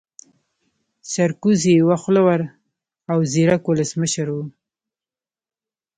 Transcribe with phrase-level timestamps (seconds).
[1.11, 2.41] سرکوزی يو خوله ور
[3.11, 4.43] او ځيرکا ولسمشر وو